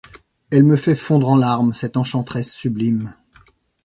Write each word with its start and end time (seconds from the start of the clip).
Elle 0.49 0.63
me 0.63 0.77
fait 0.77 0.95
fondre 0.95 1.29
en 1.29 1.37
larmes, 1.37 1.75
cette 1.75 1.95
enchanteresse 1.95 2.51
sublime! 2.51 3.13